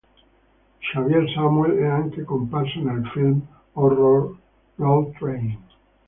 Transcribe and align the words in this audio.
Xavier 0.83 1.27
Samuel 1.29 1.77
è 1.77 1.85
anche 1.85 2.23
comparso 2.23 2.81
nel 2.81 3.05
film 3.13 3.39
horror 3.73 4.35
"Road 4.77 5.11
Train". 5.15 5.59